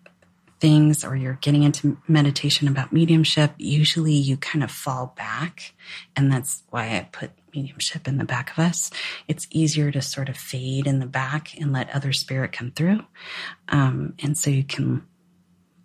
[0.60, 5.74] things or you're getting into meditation about mediumship, usually you kind of fall back.
[6.14, 8.90] And that's why I put mediumship in the back of us.
[9.26, 13.00] It's easier to sort of fade in the back and let other spirit come through.
[13.68, 15.06] Um, and so you can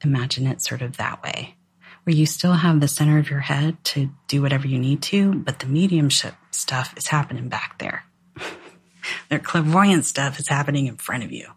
[0.04, 1.56] imagine it sort of that way,
[2.04, 5.34] where you still have the center of your head to do whatever you need to,
[5.34, 8.04] but the mediumship stuff is happening back there.
[9.30, 11.55] Their clairvoyant stuff is happening in front of you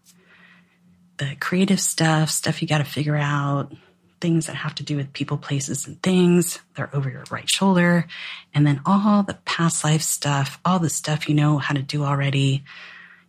[1.19, 3.71] the creative stuff, stuff you got to figure out,
[4.19, 6.59] things that have to do with people, places, and things.
[6.75, 8.07] They're over your right shoulder.
[8.53, 12.03] And then all the past life stuff, all the stuff you know how to do
[12.03, 12.63] already.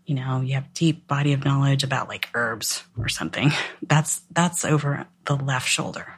[0.06, 3.52] You know, you have deep body of knowledge about like herbs or something.
[3.82, 6.14] That's, that's over the left shoulder.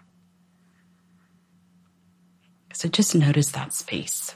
[2.75, 4.35] So just notice that space.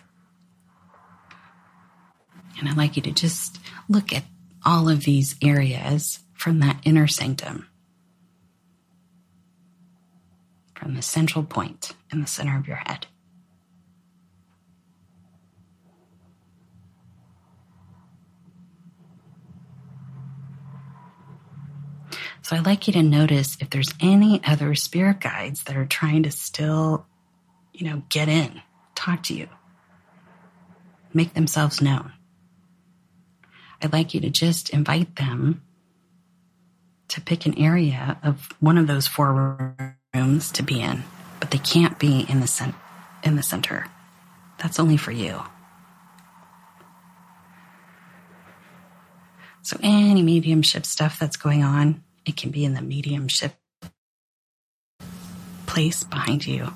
[2.59, 3.59] And I'd like you to just
[3.89, 4.25] look at
[4.65, 7.67] all of these areas from that inner sanctum,
[10.77, 13.09] from the central point in the center of your head.
[22.43, 26.23] So I'd like you to notice if there's any other spirit guides that are trying
[26.23, 27.07] to still,
[27.73, 28.63] you know, get in,
[28.95, 29.49] talk to you,
[31.13, 32.13] make themselves known.
[33.83, 35.63] I'd like you to just invite them
[37.09, 39.75] to pick an area of one of those four
[40.15, 41.05] rooms to be in,
[41.41, 42.75] but they can't be in the cent-
[43.23, 43.87] in the center.
[44.59, 45.43] That's only for you.
[49.63, 53.55] So any mediumship stuff that's going on, it can be in the mediumship
[55.67, 56.73] place behind you.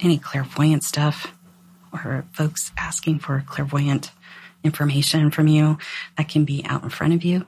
[0.00, 1.32] Any clairvoyant stuff
[1.92, 4.10] or folks asking for clairvoyant
[4.64, 5.78] information from you
[6.16, 7.46] that can be out in front of you.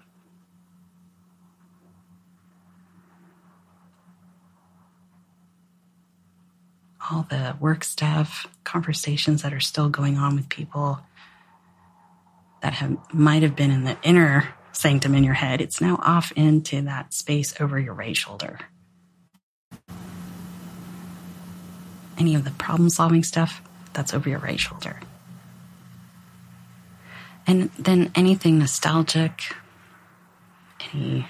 [7.10, 11.00] All the work stuff, conversations that are still going on with people
[12.62, 16.32] that have might have been in the inner sanctum in your head, it's now off
[16.32, 18.58] into that space over your right shoulder.
[22.16, 23.60] Any of the problem solving stuff,
[23.92, 25.00] that's over your right shoulder.
[27.46, 29.54] And then anything nostalgic,
[30.92, 31.26] any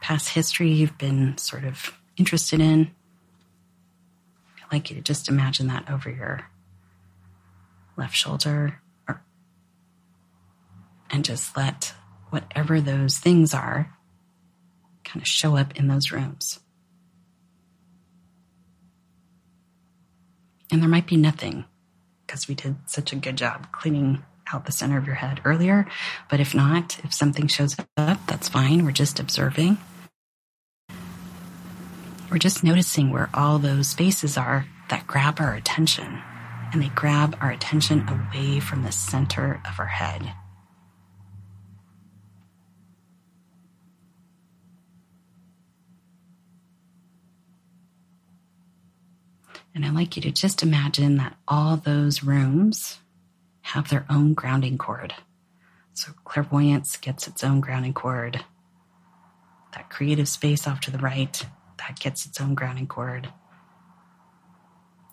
[0.00, 2.92] past history you've been sort of interested in,
[4.58, 6.46] I'd like you to just imagine that over your
[7.96, 9.22] left shoulder or,
[11.10, 11.94] and just let
[12.30, 13.96] whatever those things are
[15.04, 16.60] kind of show up in those rooms.
[20.70, 21.66] And there might be nothing
[22.26, 25.86] because we did such a good job cleaning out the center of your head earlier.
[26.30, 28.84] But if not, if something shows up, that's fine.
[28.84, 29.78] We're just observing.
[32.30, 36.22] We're just noticing where all those spaces are that grab our attention.
[36.72, 40.32] And they grab our attention away from the center of our head.
[49.74, 52.98] And I'd like you to just imagine that all those rooms
[53.72, 55.14] have their own grounding cord.
[55.94, 58.44] So clairvoyance gets its own grounding cord.
[59.74, 61.42] That creative space off to the right,
[61.78, 63.30] that gets its own grounding cord.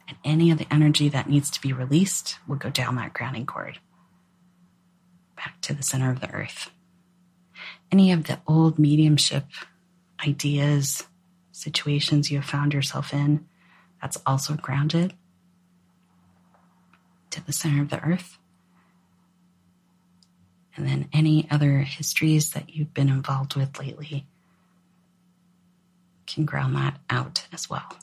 [0.09, 3.45] And any of the energy that needs to be released will go down that grounding
[3.45, 3.79] cord
[5.37, 6.69] back to the center of the earth.
[7.93, 9.45] Any of the old mediumship
[10.27, 11.07] ideas,
[11.53, 13.45] situations you have found yourself in,
[14.01, 15.13] that's also grounded
[17.29, 18.38] to the center of the earth.
[20.79, 24.25] And then any other histories that you've been involved with lately
[26.25, 27.97] can ground that out as well.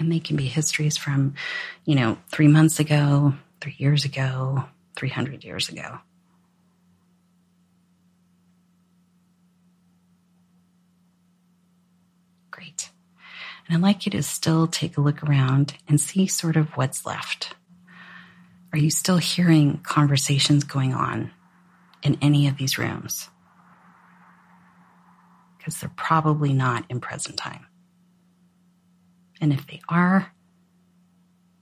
[0.00, 1.34] And they can be histories from,
[1.84, 4.64] you know, three months ago, three years ago,
[4.96, 5.98] 300 years ago.
[12.50, 12.90] Great.
[13.66, 17.06] And I'd like you to still take a look around and see sort of what's
[17.06, 17.54] left.
[18.72, 21.30] Are you still hearing conversations going on
[22.02, 23.30] in any of these rooms?
[25.56, 27.66] Because they're probably not in present time.
[29.40, 30.32] And if they are,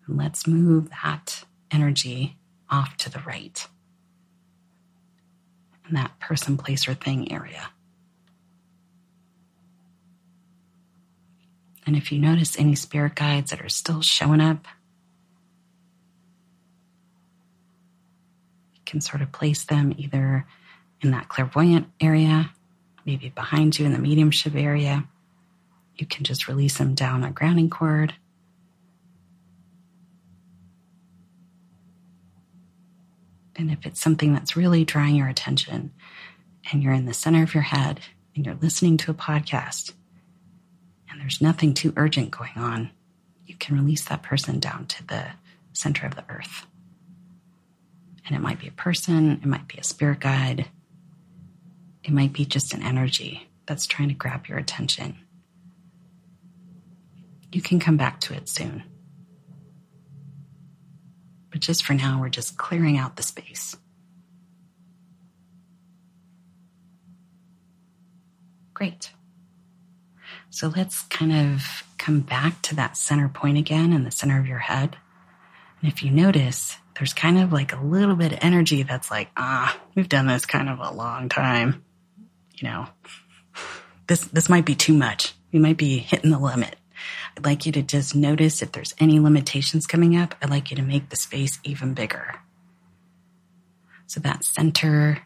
[0.08, 2.36] let's move that energy
[2.70, 3.66] off to the right
[5.88, 7.70] in that person, place, or thing area.
[11.86, 14.66] And if you notice any spirit guides that are still showing up,
[18.74, 20.46] you can sort of place them either
[21.00, 22.50] in that clairvoyant area,
[23.04, 25.04] maybe behind you in the mediumship area.
[25.96, 28.14] You can just release them down a grounding cord.
[33.56, 35.92] And if it's something that's really drawing your attention
[36.70, 38.00] and you're in the center of your head
[38.34, 39.92] and you're listening to a podcast,
[41.22, 42.90] there's nothing too urgent going on,
[43.46, 45.24] you can release that person down to the
[45.72, 46.66] center of the earth.
[48.26, 50.68] And it might be a person, it might be a spirit guide,
[52.02, 55.16] it might be just an energy that's trying to grab your attention.
[57.52, 58.82] You can come back to it soon.
[61.50, 63.76] But just for now, we're just clearing out the space.
[68.74, 69.12] Great.
[70.52, 74.46] So let's kind of come back to that center point again in the center of
[74.46, 74.98] your head.
[75.80, 79.30] And if you notice, there's kind of like a little bit of energy that's like,
[79.34, 81.82] ah, we've done this kind of a long time.
[82.56, 82.86] You know,
[84.08, 85.32] this, this might be too much.
[85.52, 86.76] We might be hitting the limit.
[87.34, 90.34] I'd like you to just notice if there's any limitations coming up.
[90.42, 92.34] I'd like you to make the space even bigger.
[94.06, 95.22] So that center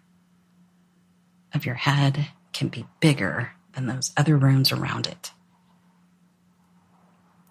[1.52, 5.30] of your head can be bigger and those other rooms around it.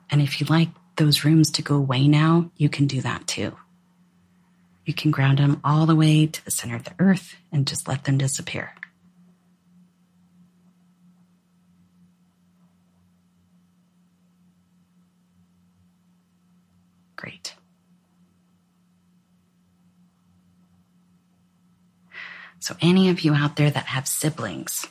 [0.09, 3.55] And if you like those rooms to go away now, you can do that too.
[4.85, 7.87] You can ground them all the way to the center of the earth and just
[7.87, 8.73] let them disappear.
[17.15, 17.55] Great.
[22.59, 24.87] So, any of you out there that have siblings,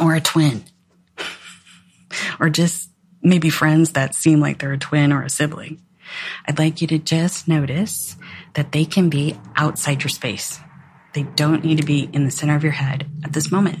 [0.00, 0.64] or a twin
[2.40, 2.90] or just
[3.22, 5.80] maybe friends that seem like they're a twin or a sibling,
[6.46, 8.16] I'd like you to just notice
[8.54, 10.60] that they can be outside your space.
[11.14, 13.78] They don't need to be in the center of your head at this moment.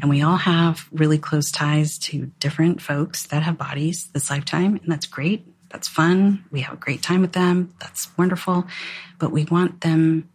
[0.00, 4.76] And we all have really close ties to different folks that have bodies this lifetime,
[4.76, 5.46] and that's great.
[5.70, 6.44] That's fun.
[6.52, 7.74] We have a great time with them.
[7.80, 8.66] That's wonderful.
[9.18, 10.28] But we want them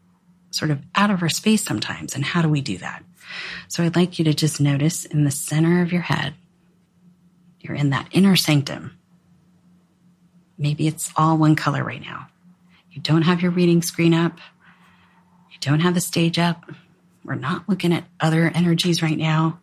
[0.51, 2.15] sort of out of our space sometimes.
[2.15, 3.03] And how do we do that?
[3.67, 6.33] So I'd like you to just notice in the center of your head,
[7.59, 8.97] you're in that inner sanctum.
[10.57, 12.27] Maybe it's all one color right now.
[12.91, 14.37] You don't have your reading screen up.
[15.51, 16.69] You don't have the stage up.
[17.23, 19.59] We're not looking at other energies right now.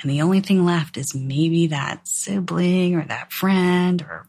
[0.00, 4.26] And the only thing left is maybe that sibling or that friend or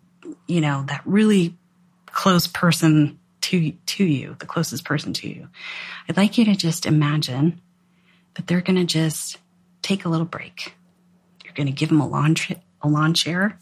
[0.47, 1.55] you know, that really
[2.07, 5.47] close person to, to you, the closest person to you.
[6.07, 7.61] I'd like you to just imagine
[8.35, 9.37] that they're going to just
[9.81, 10.73] take a little break.
[11.43, 12.35] You're going to give them a lawn,
[12.81, 13.59] a lawn chair,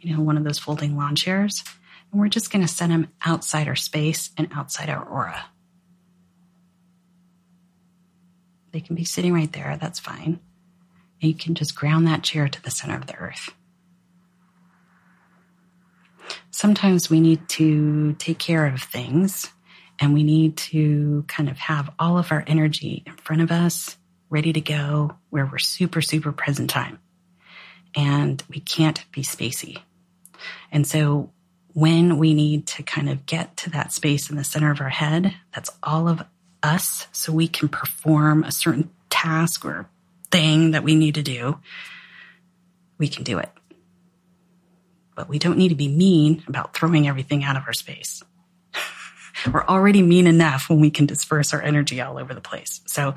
[0.00, 1.64] you know, one of those folding lawn chairs.
[2.12, 5.44] And we're just going to set them outside our space and outside our aura.
[8.72, 9.78] They can be sitting right there.
[9.80, 10.38] That's fine.
[11.22, 13.50] And you can just ground that chair to the center of the earth
[16.56, 19.52] sometimes we need to take care of things
[19.98, 23.98] and we need to kind of have all of our energy in front of us,
[24.28, 26.98] ready to go, where we're super, super present time.
[27.94, 29.78] And we can't be spacey.
[30.70, 31.30] And so
[31.72, 34.88] when we need to kind of get to that space in the center of our
[34.88, 36.22] head, that's all of
[36.62, 39.88] us, so we can perform a certain task or
[40.30, 41.58] thing that we need to do,
[42.98, 43.50] we can do it
[45.16, 48.22] but we don't need to be mean about throwing everything out of our space.
[49.52, 52.80] We're already mean enough when we can disperse our energy all over the place.
[52.86, 53.14] So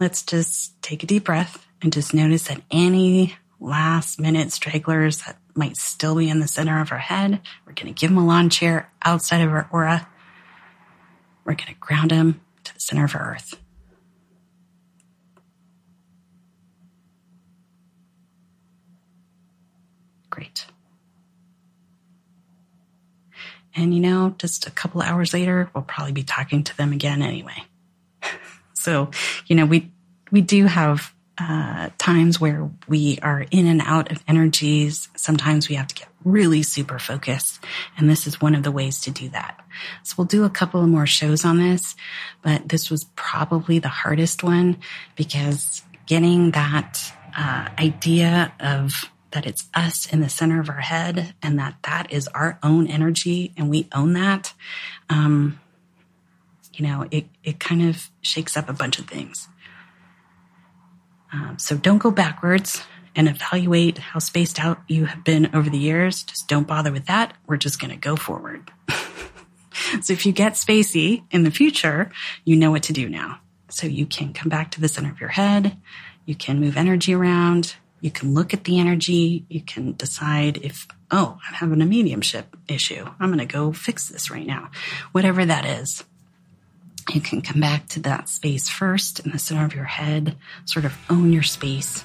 [0.00, 5.38] let's just take a deep breath and just notice that any last minute stragglers that
[5.54, 8.26] might still be in the center of our head, we're going to give them a
[8.26, 10.08] lawn chair outside of our aura.
[11.44, 13.58] We're going to ground them to the center of our earth.
[20.30, 20.66] Great.
[23.76, 27.22] And you know, just a couple hours later, we'll probably be talking to them again
[27.22, 27.64] anyway.
[28.74, 29.10] so,
[29.46, 29.92] you know, we,
[30.30, 35.08] we do have uh, times where we are in and out of energies.
[35.16, 37.62] Sometimes we have to get really super focused.
[37.96, 39.60] And this is one of the ways to do that.
[40.02, 41.94] So we'll do a couple of more shows on this,
[42.42, 44.78] but this was probably the hardest one
[45.14, 49.04] because getting that uh, idea of
[49.36, 52.86] that it's us in the center of our head and that that is our own
[52.86, 54.54] energy and we own that,
[55.10, 55.60] um,
[56.72, 59.46] you know, it, it kind of shakes up a bunch of things.
[61.34, 62.82] Um, so don't go backwards
[63.14, 66.22] and evaluate how spaced out you have been over the years.
[66.22, 67.36] Just don't bother with that.
[67.46, 68.70] We're just going to go forward.
[70.00, 72.10] so if you get spacey in the future,
[72.46, 73.40] you know what to do now.
[73.68, 75.76] So you can come back to the center of your head.
[76.24, 77.76] You can move energy around.
[78.06, 79.44] You can look at the energy.
[79.48, 83.04] You can decide if, oh, I'm having a mediumship issue.
[83.18, 84.70] I'm going to go fix this right now.
[85.10, 86.04] Whatever that is.
[87.12, 90.36] You can come back to that space first in the center of your head,
[90.66, 92.04] sort of own your space,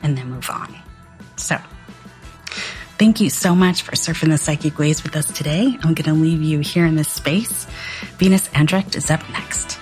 [0.00, 0.76] and then move on.
[1.34, 1.58] So,
[2.96, 5.76] thank you so much for surfing the psychic waves with us today.
[5.82, 7.66] I'm going to leave you here in this space.
[8.18, 9.81] Venus Andrecht is up next.